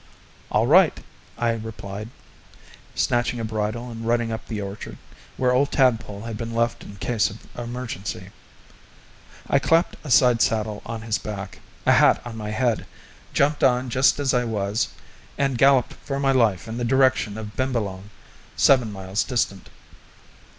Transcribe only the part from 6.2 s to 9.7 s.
had been left in case of emergency. I